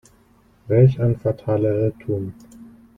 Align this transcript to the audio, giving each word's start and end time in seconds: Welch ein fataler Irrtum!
Welch 0.65 0.99
ein 0.99 1.15
fataler 1.19 1.75
Irrtum! 1.75 2.33